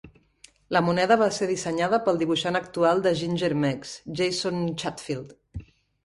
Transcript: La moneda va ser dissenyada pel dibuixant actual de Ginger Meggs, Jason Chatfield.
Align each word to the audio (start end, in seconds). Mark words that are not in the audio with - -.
La 0.75 0.79
moneda 0.85 1.17
va 1.21 1.25
ser 1.33 1.49
dissenyada 1.49 1.99
pel 2.07 2.17
dibuixant 2.21 2.59
actual 2.59 3.03
de 3.07 3.11
Ginger 3.19 3.49
Meggs, 3.65 3.91
Jason 4.21 4.57
Chatfield. 4.85 5.37